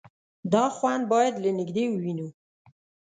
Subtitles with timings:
[0.53, 2.27] _دا خوند بايد له نږدې ووينو.